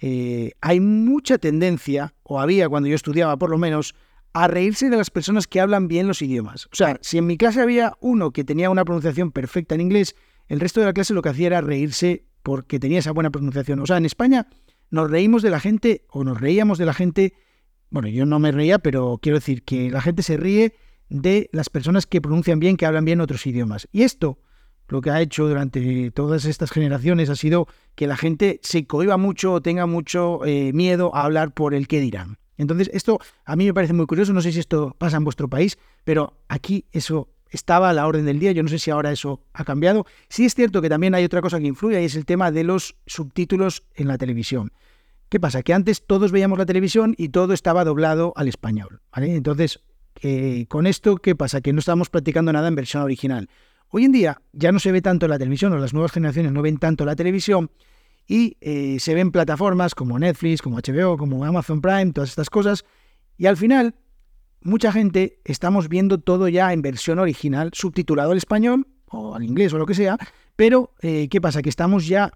eh, 0.00 0.52
hay 0.60 0.80
mucha 0.80 1.38
tendencia, 1.38 2.14
o 2.22 2.40
había 2.40 2.68
cuando 2.68 2.88
yo 2.88 2.94
estudiaba 2.94 3.36
por 3.36 3.50
lo 3.50 3.58
menos, 3.58 3.94
a 4.32 4.48
reírse 4.48 4.90
de 4.90 4.96
las 4.96 5.10
personas 5.10 5.46
que 5.46 5.60
hablan 5.60 5.86
bien 5.86 6.08
los 6.08 6.20
idiomas. 6.20 6.66
O 6.66 6.74
sea, 6.74 6.98
si 7.00 7.18
en 7.18 7.26
mi 7.26 7.36
clase 7.36 7.60
había 7.60 7.92
uno 8.00 8.32
que 8.32 8.42
tenía 8.42 8.68
una 8.68 8.84
pronunciación 8.84 9.30
perfecta 9.30 9.76
en 9.76 9.80
inglés, 9.80 10.16
el 10.48 10.58
resto 10.60 10.80
de 10.80 10.86
la 10.86 10.92
clase 10.92 11.14
lo 11.14 11.22
que 11.22 11.28
hacía 11.28 11.46
era 11.46 11.60
reírse 11.60 12.24
porque 12.42 12.80
tenía 12.80 12.98
esa 12.98 13.12
buena 13.12 13.30
pronunciación. 13.30 13.78
O 13.78 13.86
sea, 13.86 13.96
en 13.96 14.06
España 14.06 14.48
nos 14.90 15.08
reímos 15.10 15.42
de 15.42 15.50
la 15.50 15.60
gente 15.60 16.04
o 16.10 16.24
nos 16.24 16.40
reíamos 16.40 16.78
de 16.78 16.86
la 16.86 16.94
gente, 16.94 17.34
bueno, 17.90 18.08
yo 18.08 18.26
no 18.26 18.40
me 18.40 18.50
reía, 18.50 18.80
pero 18.80 19.18
quiero 19.22 19.38
decir 19.38 19.62
que 19.62 19.90
la 19.90 20.00
gente 20.00 20.22
se 20.24 20.36
ríe 20.36 20.74
de 21.08 21.48
las 21.52 21.68
personas 21.68 22.06
que 22.06 22.20
pronuncian 22.20 22.58
bien, 22.58 22.76
que 22.76 22.86
hablan 22.86 23.04
bien 23.04 23.20
otros 23.20 23.46
idiomas. 23.46 23.88
Y 23.92 24.02
esto 24.02 24.38
lo 24.88 25.00
que 25.00 25.10
ha 25.10 25.20
hecho 25.20 25.48
durante 25.48 26.10
todas 26.10 26.44
estas 26.44 26.70
generaciones 26.70 27.30
ha 27.30 27.36
sido 27.36 27.66
que 27.94 28.06
la 28.06 28.16
gente 28.16 28.60
se 28.62 28.86
cohiba 28.86 29.16
mucho 29.16 29.54
o 29.54 29.62
tenga 29.62 29.86
mucho 29.86 30.44
eh, 30.44 30.72
miedo 30.72 31.14
a 31.14 31.22
hablar 31.24 31.52
por 31.52 31.74
el 31.74 31.88
qué 31.88 32.00
dirán. 32.00 32.38
Entonces, 32.56 32.90
esto 32.92 33.18
a 33.44 33.56
mí 33.56 33.64
me 33.64 33.74
parece 33.74 33.94
muy 33.94 34.06
curioso, 34.06 34.32
no 34.32 34.40
sé 34.40 34.52
si 34.52 34.60
esto 34.60 34.94
pasa 34.98 35.16
en 35.16 35.24
vuestro 35.24 35.48
país, 35.48 35.78
pero 36.04 36.34
aquí 36.48 36.84
eso 36.92 37.28
estaba 37.50 37.90
a 37.90 37.92
la 37.92 38.06
orden 38.06 38.24
del 38.24 38.38
día, 38.38 38.52
yo 38.52 38.62
no 38.62 38.68
sé 38.68 38.78
si 38.78 38.90
ahora 38.90 39.12
eso 39.12 39.40
ha 39.52 39.64
cambiado. 39.64 40.06
Sí 40.28 40.44
es 40.44 40.54
cierto 40.54 40.82
que 40.82 40.88
también 40.88 41.14
hay 41.14 41.24
otra 41.24 41.40
cosa 41.40 41.58
que 41.58 41.66
influye 41.66 42.00
y 42.02 42.04
es 42.04 42.16
el 42.16 42.24
tema 42.24 42.50
de 42.50 42.64
los 42.64 42.96
subtítulos 43.06 43.84
en 43.94 44.08
la 44.08 44.18
televisión. 44.18 44.72
¿Qué 45.28 45.40
pasa? 45.40 45.62
Que 45.62 45.72
antes 45.72 46.06
todos 46.06 46.30
veíamos 46.30 46.58
la 46.58 46.66
televisión 46.66 47.14
y 47.16 47.30
todo 47.30 47.54
estaba 47.54 47.84
doblado 47.84 48.32
al 48.36 48.48
español. 48.48 49.00
Entonces, 49.16 49.80
con 50.68 50.86
esto, 50.86 51.16
¿qué 51.16 51.34
pasa? 51.34 51.60
Que 51.60 51.72
no 51.72 51.80
estamos 51.80 52.08
practicando 52.10 52.52
nada 52.52 52.68
en 52.68 52.74
versión 52.74 53.02
original. 53.02 53.48
Hoy 53.90 54.04
en 54.04 54.12
día 54.12 54.40
ya 54.52 54.72
no 54.72 54.80
se 54.80 54.90
ve 54.90 55.02
tanto 55.02 55.28
la 55.28 55.38
televisión, 55.38 55.72
o 55.72 55.78
las 55.78 55.92
nuevas 55.92 56.10
generaciones 56.10 56.50
no 56.50 56.62
ven 56.62 56.78
tanto 56.78 57.04
la 57.04 57.14
televisión, 57.14 57.70
y 58.26 58.56
eh, 58.60 58.98
se 58.98 59.14
ven 59.14 59.30
plataformas 59.30 59.94
como 59.94 60.18
Netflix, 60.18 60.62
como 60.62 60.78
HBO, 60.78 61.16
como 61.16 61.44
Amazon 61.44 61.80
Prime, 61.80 62.12
todas 62.12 62.30
estas 62.30 62.50
cosas, 62.50 62.84
y 63.36 63.46
al 63.46 63.56
final 63.56 63.94
mucha 64.62 64.92
gente 64.92 65.40
estamos 65.44 65.88
viendo 65.88 66.18
todo 66.18 66.48
ya 66.48 66.72
en 66.72 66.82
versión 66.82 67.18
original, 67.18 67.70
subtitulado 67.72 68.32
al 68.32 68.38
español 68.38 68.86
o 69.06 69.34
al 69.34 69.44
inglés 69.44 69.72
o 69.74 69.78
lo 69.78 69.86
que 69.86 69.94
sea, 69.94 70.18
pero 70.56 70.92
eh, 71.02 71.28
¿qué 71.28 71.40
pasa? 71.40 71.62
Que 71.62 71.68
estamos 71.68 72.06
ya 72.06 72.32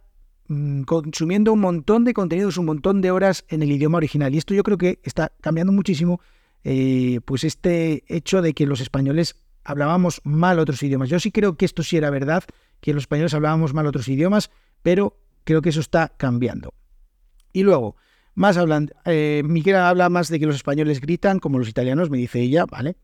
mm, 0.49 0.83
consumiendo 0.83 1.53
un 1.53 1.61
montón 1.61 2.05
de 2.05 2.15
contenidos, 2.15 2.59
un 2.59 2.67
montón 2.67 3.01
de 3.01 3.11
horas 3.11 3.45
en 3.49 3.63
el 3.63 3.73
idioma 3.73 3.99
original, 3.99 4.35
y 4.35 4.39
esto 4.39 4.55
yo 4.55 4.63
creo 4.63 4.79
que 4.79 5.01
está 5.03 5.33
cambiando 5.41 5.73
muchísimo 5.73 6.21
eh, 6.71 7.21
pues 7.25 7.45
este 7.45 8.05
hecho 8.09 8.43
de 8.43 8.53
que 8.53 8.67
los 8.67 8.83
españoles 8.83 9.37
hablábamos 9.65 10.21
mal 10.25 10.59
otros 10.59 10.83
idiomas. 10.83 11.09
Yo 11.09 11.19
sí 11.19 11.33
creo 11.33 11.57
que 11.57 11.65
esto 11.65 11.83
sí 11.83 11.97
era 11.97 12.11
verdad, 12.11 12.45
que 12.83 12.93
los 12.93 13.05
españoles 13.05 13.33
hablábamos 13.33 13.73
mal 13.73 13.87
otros 13.87 14.07
idiomas, 14.07 14.51
pero 14.83 15.19
creo 15.45 15.63
que 15.63 15.71
eso 15.71 15.81
está 15.81 16.13
cambiando. 16.19 16.75
Y 17.55 17.63
luego, 17.63 17.97
más 18.35 18.59
hablan, 18.59 18.91
eh, 19.07 19.43
habla 19.77 20.11
más 20.11 20.29
de 20.29 20.39
que 20.39 20.45
los 20.45 20.57
españoles 20.57 21.01
gritan, 21.01 21.39
como 21.39 21.59
los 21.59 21.71
italianos, 21.71 22.11
me 22.11 22.19
dice 22.19 22.43
ella, 22.43 22.67
¿vale? 22.67 22.99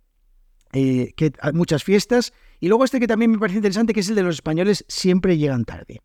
Eh, 0.75 1.15
que 1.17 1.33
hay 1.41 1.53
muchas 1.55 1.85
fiestas. 1.85 2.35
Y 2.61 2.69
luego 2.69 2.85
este 2.85 3.01
que 3.01 3.07
también 3.07 3.31
me 3.31 3.39
parece 3.39 3.57
interesante, 3.57 3.95
que 3.95 4.01
es 4.01 4.11
el 4.11 4.15
de 4.15 4.25
los 4.25 4.35
españoles 4.35 4.85
siempre 4.89 5.39
llegan 5.39 5.65
tarde. 5.65 6.03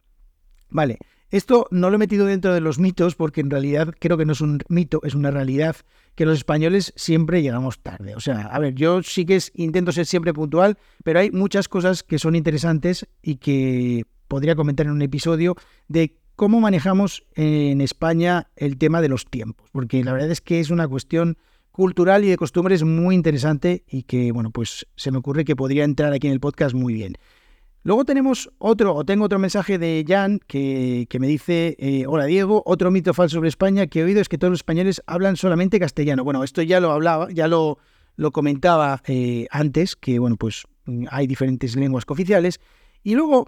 Vale, 0.70 0.98
esto 1.30 1.68
no 1.72 1.90
lo 1.90 1.98
he 1.98 2.00
metido 2.00 2.26
dentro 2.26 2.54
de 2.54 2.62
los 2.62 2.80
mitos 2.80 3.16
porque 3.16 3.42
en 3.42 3.50
realidad 3.50 3.94
creo 4.00 4.18
que 4.18 4.26
no 4.26 4.32
es 4.32 4.40
un 4.40 4.62
mito, 4.70 5.02
es 5.04 5.14
una 5.14 5.30
realidad 5.30 5.76
que 6.20 6.26
los 6.26 6.40
españoles 6.40 6.92
siempre 6.98 7.42
llegamos 7.42 7.80
tarde. 7.80 8.14
O 8.14 8.20
sea, 8.20 8.42
a 8.42 8.60
ver, 8.60 8.76
yo 8.76 9.02
sí 9.04 9.26
que 9.26 9.40
intento 9.54 9.94
ser 9.94 10.06
siempre 10.06 10.34
puntual, 10.34 10.78
pero 11.06 11.22
hay 11.22 11.32
muchas 11.32 11.70
cosas 11.70 12.04
que 12.04 12.20
son 12.20 12.36
interesantes 12.36 13.08
y 13.24 13.38
que 13.38 14.04
podría 14.28 14.58
comentar 14.58 14.88
en 14.88 14.92
un 14.92 15.02
episodio 15.02 15.56
de 15.88 16.18
cómo 16.36 16.60
manejamos 16.60 17.24
en 17.36 17.80
España 17.80 18.50
el 18.58 18.78
tema 18.78 19.00
de 19.00 19.08
los 19.08 19.28
tiempos, 19.28 19.70
porque 19.72 20.04
la 20.04 20.12
verdad 20.12 20.30
es 20.30 20.42
que 20.42 20.60
es 20.60 20.72
una 20.72 20.90
cuestión 20.90 21.38
cultural 21.72 22.26
y 22.26 22.28
de 22.28 22.36
costumbres 22.36 22.84
muy 22.84 23.16
interesante 23.16 23.86
y 23.88 24.04
que, 24.04 24.34
bueno, 24.34 24.52
pues 24.52 24.88
se 24.98 25.12
me 25.12 25.20
ocurre 25.20 25.46
que 25.46 25.56
podría 25.56 25.86
entrar 25.86 26.12
aquí 26.12 26.28
en 26.28 26.34
el 26.34 26.42
podcast 26.42 26.76
muy 26.76 26.96
bien. 26.96 27.16
Luego 27.84 28.04
tenemos 28.04 28.52
otro, 28.58 28.94
o 28.94 29.06
tengo 29.06 29.26
otro 29.26 29.40
mensaje 29.40 29.78
de 29.78 30.04
Jan 30.08 30.40
que, 30.48 31.08
me 31.20 31.28
dice, 31.28 31.78
eh, 31.80 32.06
hola 32.08 32.26
Diego, 32.26 32.62
otro 32.66 32.92
mito 32.92 33.14
falso 33.14 33.36
sobre 33.36 33.48
España 33.48 33.88
que 33.88 34.02
he 34.02 34.04
oído 34.04 34.20
es 34.20 34.28
que 34.28 34.38
todos 34.38 34.52
los 34.52 34.60
españoles 34.60 35.02
hablan 35.08 35.38
solamente 35.38 35.80
castellano. 35.80 36.26
Bueno, 36.26 36.44
esto 36.44 36.62
ya 36.62 36.82
lo 36.82 36.92
hablaba, 36.92 37.30
ya 37.32 37.48
lo, 37.48 37.78
lo 38.18 38.32
comentaba 38.32 39.02
eh, 39.08 39.48
antes, 39.50 39.96
que 39.96 40.20
bueno, 40.20 40.36
pues 40.36 40.66
hay 41.10 41.26
diferentes 41.26 41.78
lenguas 41.78 42.06
cooficiales. 42.06 42.60
Y 43.02 43.16
luego, 43.16 43.48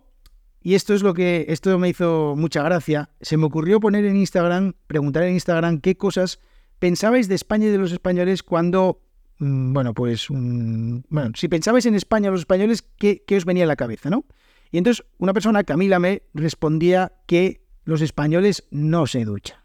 y 0.61 0.75
esto 0.75 0.93
es 0.93 1.03
lo 1.03 1.13
que, 1.13 1.45
esto 1.49 1.77
me 1.77 1.89
hizo 1.89 2.35
mucha 2.37 2.63
gracia, 2.63 3.09
se 3.19 3.35
me 3.35 3.45
ocurrió 3.45 3.81
poner 3.81 4.05
en 4.05 4.15
Instagram, 4.15 4.73
preguntar 4.87 5.23
en 5.23 5.33
Instagram 5.33 5.81
qué 5.81 5.97
cosas 5.97 6.39
pensabais 6.79 7.27
de 7.27 7.35
España 7.35 7.67
y 7.67 7.69
de 7.69 7.77
los 7.77 7.91
españoles 7.91 8.43
cuando 8.43 9.01
Mm, 9.01 9.10
bueno, 9.43 9.95
pues, 9.95 10.27
bueno, 10.29 11.31
si 11.35 11.47
pensabais 11.47 11.87
en 11.87 11.95
España, 11.95 12.29
los 12.29 12.41
españoles, 12.41 12.83
¿qué, 12.97 13.23
os 13.35 13.45
venía 13.45 13.63
a 13.63 13.67
la 13.67 13.75
cabeza, 13.75 14.11
no? 14.11 14.25
Y 14.69 14.77
entonces 14.77 15.03
una 15.17 15.33
persona, 15.33 15.63
Camila, 15.63 15.97
me 15.97 16.21
respondía 16.35 17.11
que 17.25 17.65
los 17.83 18.01
españoles 18.01 18.67
no 18.69 19.07
se 19.07 19.25
duchan. 19.25 19.57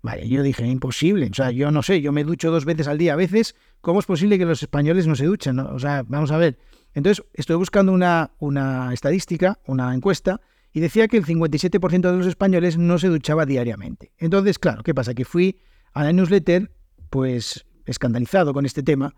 Vale, 0.00 0.26
yo 0.26 0.42
dije, 0.42 0.66
imposible, 0.66 1.28
o 1.30 1.34
sea, 1.34 1.50
yo 1.50 1.70
no 1.70 1.82
sé, 1.82 2.00
yo 2.00 2.12
me 2.12 2.24
ducho 2.24 2.50
dos 2.50 2.64
veces 2.64 2.88
al 2.88 2.96
día 2.96 3.12
a 3.12 3.16
veces, 3.16 3.54
¿cómo 3.82 4.00
es 4.00 4.06
posible 4.06 4.38
que 4.38 4.46
los 4.46 4.62
españoles 4.62 5.06
no 5.06 5.14
se 5.14 5.26
duchen? 5.26 5.58
O 5.58 5.78
sea, 5.78 6.02
vamos 6.08 6.30
a 6.30 6.38
ver. 6.38 6.58
Entonces, 6.94 7.22
estoy 7.34 7.56
buscando 7.56 7.92
una, 7.92 8.30
una 8.38 8.94
estadística, 8.94 9.58
una 9.66 9.94
encuesta, 9.94 10.40
y 10.72 10.80
decía 10.80 11.08
que 11.08 11.18
el 11.18 11.26
57% 11.26 12.10
de 12.10 12.16
los 12.16 12.26
españoles 12.26 12.78
no 12.78 12.98
se 12.98 13.08
duchaba 13.08 13.44
diariamente. 13.44 14.12
Entonces, 14.16 14.58
claro, 14.58 14.82
¿qué 14.82 14.94
pasa? 14.94 15.12
Que 15.12 15.26
fui 15.26 15.60
a 15.92 16.04
la 16.04 16.12
newsletter, 16.14 16.72
pues 17.10 17.66
escandalizado 17.90 18.52
con 18.52 18.64
este 18.66 18.82
tema, 18.82 19.14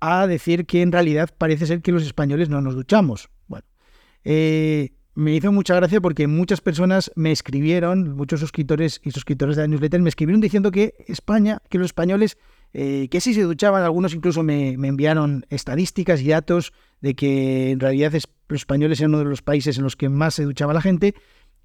a 0.00 0.26
decir 0.26 0.66
que 0.66 0.82
en 0.82 0.92
realidad 0.92 1.30
parece 1.36 1.66
ser 1.66 1.82
que 1.82 1.92
los 1.92 2.04
españoles 2.04 2.48
no 2.48 2.60
nos 2.60 2.74
duchamos. 2.74 3.28
Bueno, 3.46 3.66
eh, 4.24 4.92
me 5.14 5.34
hizo 5.34 5.50
mucha 5.52 5.74
gracia 5.74 6.00
porque 6.00 6.26
muchas 6.26 6.60
personas 6.60 7.10
me 7.14 7.32
escribieron, 7.32 8.16
muchos 8.16 8.40
suscriptores 8.40 9.00
y 9.02 9.10
suscriptores 9.12 9.56
de 9.56 9.62
la 9.62 9.68
newsletter 9.68 10.00
me 10.02 10.10
escribieron 10.10 10.40
diciendo 10.40 10.70
que 10.70 10.94
España, 11.06 11.62
que 11.70 11.78
los 11.78 11.86
españoles, 11.86 12.36
eh, 12.74 13.08
que 13.10 13.20
sí 13.22 13.32
se 13.32 13.42
duchaban, 13.42 13.82
algunos 13.82 14.12
incluso 14.12 14.42
me, 14.42 14.72
enviaron 14.72 15.46
estadísticas 15.48 16.20
y 16.20 16.28
datos 16.28 16.74
de 17.00 17.14
que 17.14 17.70
en 17.70 17.80
realidad 17.80 18.12
los 18.48 18.60
españoles 18.60 19.00
eran 19.00 19.10
uno 19.10 19.20
de 19.20 19.30
los 19.30 19.40
países 19.40 19.78
en 19.78 19.84
los 19.84 19.96
que 19.96 20.10
más 20.10 20.34
se 20.34 20.44
duchaba 20.44 20.74
la 20.74 20.82
gente. 20.82 21.14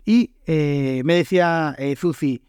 Y 0.05 0.31
eh, 0.47 1.01
me 1.03 1.15
decía 1.15 1.75
Zuzi, 1.97 2.43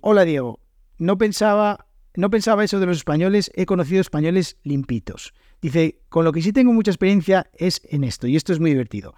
hola 0.00 0.24
Diego, 0.24 0.60
no 0.98 1.18
pensaba, 1.18 1.86
no 2.14 2.30
pensaba 2.30 2.64
eso 2.64 2.80
de 2.80 2.86
los 2.86 2.98
españoles, 2.98 3.50
he 3.54 3.66
conocido 3.66 4.00
españoles 4.00 4.58
limpitos. 4.62 5.32
Dice, 5.60 6.00
con 6.08 6.24
lo 6.24 6.32
que 6.32 6.42
sí 6.42 6.52
tengo 6.52 6.72
mucha 6.72 6.90
experiencia 6.90 7.50
es 7.54 7.80
en 7.88 8.04
esto, 8.04 8.26
y 8.26 8.36
esto 8.36 8.52
es 8.52 8.60
muy 8.60 8.70
divertido. 8.70 9.14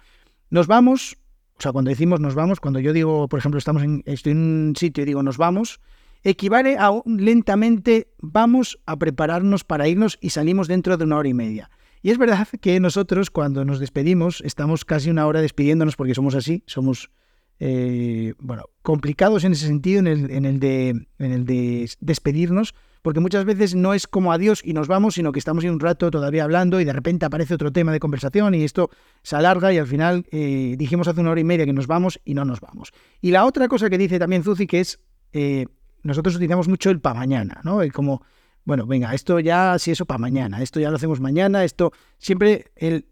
Nos 0.49 0.67
vamos, 0.67 1.17
o 1.57 1.61
sea, 1.61 1.71
cuando 1.71 1.89
decimos 1.89 2.19
nos 2.19 2.35
vamos, 2.35 2.59
cuando 2.59 2.79
yo 2.79 2.93
digo, 2.93 3.27
por 3.27 3.39
ejemplo, 3.39 3.57
estamos 3.57 3.83
en, 3.83 4.03
estoy 4.05 4.33
en 4.33 4.37
un 4.37 4.75
sitio 4.75 5.03
y 5.03 5.05
digo 5.05 5.23
nos 5.23 5.37
vamos, 5.37 5.81
equivale 6.23 6.77
a 6.77 6.91
lentamente 7.05 8.07
vamos 8.19 8.79
a 8.85 8.97
prepararnos 8.97 9.63
para 9.63 9.87
irnos 9.87 10.17
y 10.21 10.29
salimos 10.31 10.67
dentro 10.67 10.97
de 10.97 11.03
una 11.03 11.17
hora 11.17 11.29
y 11.29 11.33
media. 11.33 11.69
Y 12.01 12.11
es 12.11 12.17
verdad 12.17 12.47
que 12.61 12.79
nosotros 12.79 13.31
cuando 13.31 13.65
nos 13.65 13.79
despedimos 13.79 14.41
estamos 14.45 14.85
casi 14.85 15.09
una 15.09 15.25
hora 15.25 15.41
despidiéndonos 15.41 15.95
porque 15.95 16.13
somos 16.13 16.35
así, 16.35 16.63
somos 16.67 17.09
eh, 17.59 18.33
bueno, 18.39 18.65
complicados 18.81 19.43
en 19.43 19.53
ese 19.53 19.67
sentido, 19.67 19.99
en 19.99 20.07
el, 20.07 20.31
en 20.31 20.45
el, 20.45 20.59
de, 20.59 20.89
en 20.89 21.31
el 21.31 21.45
de 21.45 21.89
despedirnos, 21.99 22.75
porque 23.01 23.19
muchas 23.19 23.45
veces 23.45 23.75
no 23.75 23.93
es 23.93 24.07
como 24.07 24.33
adiós 24.33 24.61
y 24.63 24.73
nos 24.73 24.87
vamos, 24.87 25.13
sino 25.13 25.31
que 25.31 25.37
estamos 25.37 25.63
ahí 25.63 25.69
un 25.69 25.79
rato 25.79 26.09
todavía 26.09 26.43
hablando 26.43 26.81
y 26.81 26.85
de 26.85 26.91
repente 26.91 27.25
aparece 27.25 27.53
otro 27.53 27.71
tema 27.71 27.91
de 27.91 27.99
conversación 27.99 28.55
y 28.55 28.63
esto 28.63 28.89
se 29.21 29.35
alarga 29.35 29.71
y 29.71 29.77
al 29.77 29.85
final 29.85 30.25
eh, 30.31 30.75
dijimos 30.77 31.07
hace 31.07 31.21
una 31.21 31.29
hora 31.29 31.39
y 31.39 31.43
media 31.43 31.65
que 31.65 31.73
nos 31.73 31.85
vamos 31.85 32.19
y 32.25 32.33
no 32.33 32.45
nos 32.45 32.61
vamos. 32.61 32.91
Y 33.21 33.29
la 33.29 33.45
otra 33.45 33.67
cosa 33.67 33.91
que 33.91 33.99
dice 33.99 34.17
también 34.17 34.43
Zuzi 34.43 34.65
que 34.65 34.79
es, 34.79 34.99
eh, 35.33 35.67
nosotros 36.01 36.35
utilizamos 36.35 36.67
mucho 36.67 36.89
el 36.89 36.99
para 36.99 37.19
mañana, 37.19 37.61
¿no? 37.63 37.83
El 37.83 37.93
como, 37.93 38.23
bueno, 38.63 38.87
venga, 38.87 39.13
esto 39.13 39.39
ya, 39.39 39.77
si 39.77 39.91
eso 39.91 40.05
para 40.07 40.17
mañana, 40.17 40.63
esto 40.63 40.79
ya 40.79 40.89
lo 40.89 40.95
hacemos 40.95 41.19
mañana, 41.19 41.63
esto 41.63 41.91
siempre 42.17 42.71
el, 42.75 43.05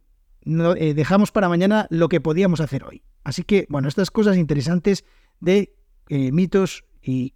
eh, 0.45 0.93
dejamos 0.93 1.31
para 1.31 1.49
mañana 1.49 1.87
lo 1.89 2.09
que 2.09 2.21
podíamos 2.21 2.61
hacer 2.61 2.83
hoy. 2.83 3.03
Así 3.23 3.43
que, 3.43 3.65
bueno, 3.69 3.87
estas 3.87 4.11
cosas 4.11 4.37
interesantes 4.37 5.05
de 5.39 5.73
mitos 6.09 6.83
y, 7.01 7.33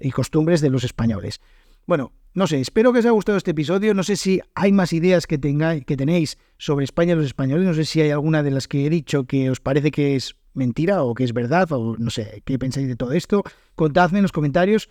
y 0.00 0.10
costumbres 0.10 0.60
de 0.60 0.68
los 0.68 0.84
españoles. 0.84 1.40
Bueno, 1.86 2.12
no 2.34 2.48
sé, 2.48 2.60
espero 2.60 2.92
que 2.92 2.98
os 2.98 3.04
haya 3.04 3.12
gustado 3.12 3.38
este 3.38 3.52
episodio. 3.52 3.94
No 3.94 4.02
sé 4.02 4.16
si 4.16 4.40
hay 4.54 4.72
más 4.72 4.92
ideas 4.92 5.28
que, 5.28 5.38
tengáis, 5.38 5.84
que 5.84 5.96
tenéis 5.96 6.36
sobre 6.58 6.84
España 6.84 7.12
y 7.12 7.16
los 7.16 7.26
españoles. 7.26 7.64
No 7.64 7.74
sé 7.74 7.84
si 7.84 8.00
hay 8.00 8.10
alguna 8.10 8.42
de 8.42 8.50
las 8.50 8.66
que 8.66 8.86
he 8.86 8.90
dicho 8.90 9.24
que 9.24 9.50
os 9.50 9.60
parece 9.60 9.92
que 9.92 10.16
es 10.16 10.34
mentira 10.52 11.04
o 11.04 11.14
que 11.14 11.22
es 11.22 11.32
verdad 11.32 11.70
o 11.70 11.96
no 11.96 12.10
sé, 12.10 12.42
qué 12.44 12.58
pensáis 12.58 12.88
de 12.88 12.96
todo 12.96 13.12
esto. 13.12 13.44
Contadme 13.76 14.18
en 14.18 14.22
los 14.22 14.32
comentarios 14.32 14.88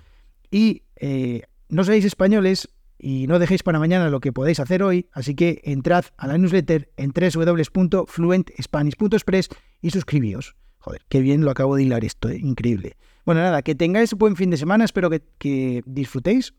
y 0.52 0.84
eh, 0.96 1.42
no 1.68 1.84
seáis 1.84 2.06
españoles 2.06 2.70
y 2.98 3.28
no 3.28 3.40
dejéis 3.40 3.64
para 3.64 3.80
mañana 3.80 4.10
lo 4.10 4.20
que 4.20 4.32
podéis 4.32 4.60
hacer 4.60 4.84
hoy. 4.84 5.08
Así 5.12 5.34
que 5.36 5.62
entrad 5.64 6.06
a 6.18 6.28
la 6.28 6.38
newsletter 6.38 6.92
en 6.98 7.12
www.fluentspanish.express 7.12 9.50
y 9.82 9.90
suscribíos. 9.90 10.56
Joder, 10.80 11.02
qué 11.10 11.22
bien 11.22 11.46
lo 11.46 11.52
acabo 11.52 11.76
de 11.76 11.84
hilar 11.84 12.04
esto, 12.04 12.30
¿eh? 12.30 12.38
increíble. 12.38 12.98
Bueno, 13.26 13.42
nada, 13.42 13.62
que 13.62 13.76
tengáis 13.76 14.14
buen 14.14 14.36
fin 14.36 14.50
de 14.50 14.58
semana, 14.58 14.84
espero 14.84 15.10
que, 15.10 15.22
que 15.38 15.82
disfrutéis 15.86 16.54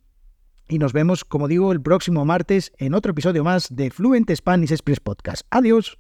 y 0.69 0.79
nos 0.79 0.93
vemos, 0.93 1.25
como 1.25 1.49
digo, 1.49 1.73
el 1.73 1.83
próximo 1.83 2.25
martes 2.25 2.73
en 2.79 2.95
otro 2.95 3.13
episodio 3.13 3.45
más 3.45 3.75
de 3.75 3.91
Fluent 3.91 4.31
Spanish 4.35 4.73
Express 4.73 5.01
Podcast. 5.01 5.43
Adiós. 5.51 5.99